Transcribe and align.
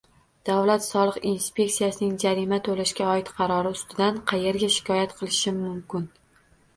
Davlat 0.49 0.83
soliq 0.85 1.17
inspeksiyasining 1.31 2.15
jarima 2.23 2.57
to‘lashga 2.67 3.09
oid 3.17 3.29
qarori 3.41 3.73
ustidan 3.77 4.17
qayerga 4.33 4.71
shikoyat 4.77 5.15
qilishim 5.21 5.61
mumkin? 5.67 6.09